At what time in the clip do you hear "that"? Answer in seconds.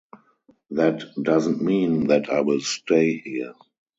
0.71-1.03, 2.07-2.27